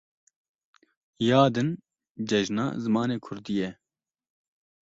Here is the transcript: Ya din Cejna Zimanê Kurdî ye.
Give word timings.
Ya 1.29 1.41
din 1.53 1.69
Cejna 2.29 2.65
Zimanê 2.81 3.17
Kurdî 3.25 3.53
ye. 3.61 3.69